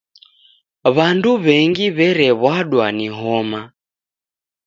W'andu 0.95 1.31
w'engi 1.43 1.85
w'erew'adwa 1.95 2.85
ni 2.97 3.07
homa. 3.17 3.61